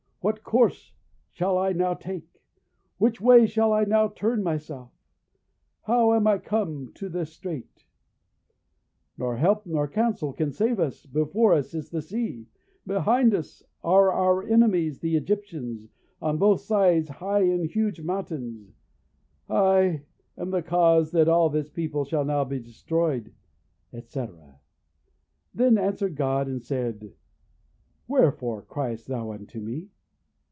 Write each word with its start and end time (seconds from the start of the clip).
what 0.23 0.43
course 0.43 0.93
shall 1.31 1.57
I 1.57 1.73
now 1.73 1.95
take? 1.95 2.29
Which 2.99 3.19
way 3.19 3.47
shall 3.47 3.73
I 3.73 3.85
now 3.85 4.07
turn 4.07 4.43
myself? 4.43 4.91
How 5.81 6.13
am 6.13 6.27
I 6.27 6.37
come 6.37 6.91
to 6.93 7.09
this 7.09 7.33
strait? 7.33 7.85
No 9.17 9.31
help 9.35 9.65
nor 9.65 9.87
counsel 9.87 10.31
can 10.31 10.51
save 10.51 10.79
us: 10.79 11.07
before 11.07 11.55
us 11.55 11.73
is 11.73 11.89
the 11.89 12.03
sea; 12.03 12.45
behind 12.85 13.33
us 13.33 13.63
are 13.83 14.11
our 14.11 14.43
enemies 14.43 14.99
the 14.99 15.15
Egyptians; 15.15 15.89
on 16.21 16.37
both 16.37 16.61
sides 16.61 17.09
high 17.09 17.41
and 17.41 17.65
huge 17.65 17.99
mountains; 18.01 18.75
I 19.49 20.03
am 20.37 20.51
the 20.51 20.61
cause 20.61 21.09
that 21.13 21.29
all 21.29 21.49
this 21.49 21.71
people 21.71 22.05
shall 22.05 22.25
now 22.25 22.43
be 22.43 22.59
destroyed," 22.59 23.33
etc. 23.91 24.59
Then 25.55 25.79
answered 25.79 26.13
God, 26.15 26.45
and 26.47 26.61
said, 26.63 27.11
"Wherefore 28.07 28.61
criest 28.61 29.07
thou 29.07 29.31
unto 29.31 29.59
me?" 29.59 29.89